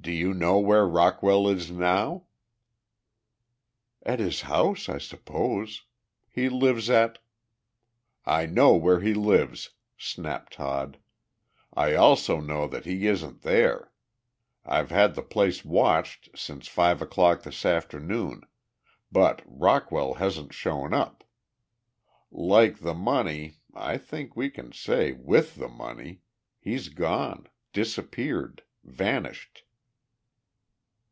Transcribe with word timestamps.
"Do 0.00 0.10
you 0.10 0.34
know 0.34 0.58
where 0.58 0.84
Rockwell 0.84 1.46
is 1.46 1.70
now?" 1.70 2.26
"At 4.04 4.18
his 4.18 4.40
house, 4.40 4.88
I 4.88 4.98
suppose. 4.98 5.84
He 6.28 6.48
lives 6.48 6.90
at" 6.90 7.20
"I 8.26 8.46
know 8.46 8.74
where 8.74 8.98
he 8.98 9.14
lives," 9.14 9.70
snapped 9.96 10.54
Todd. 10.54 10.98
"I 11.72 11.94
also 11.94 12.40
know 12.40 12.66
that 12.66 12.84
he 12.84 13.06
isn't 13.06 13.42
there. 13.42 13.92
I've 14.64 14.90
had 14.90 15.14
the 15.14 15.22
place 15.22 15.64
watched 15.64 16.36
since 16.36 16.66
five 16.66 17.00
o'clock 17.00 17.44
this 17.44 17.64
afternoon 17.64 18.42
but 19.12 19.42
Rockwell 19.46 20.14
hasn't 20.14 20.52
shown 20.52 20.92
up. 20.92 21.22
Like 22.32 22.80
the 22.80 22.94
money 22.94 23.58
I 23.72 23.98
think 23.98 24.34
we 24.34 24.50
can 24.50 24.72
say 24.72 25.12
'with 25.12 25.54
the 25.54 25.68
money' 25.68 26.22
he's 26.58 26.88
gone, 26.88 27.46
disappeared, 27.72 28.64
vanished." 28.82 29.62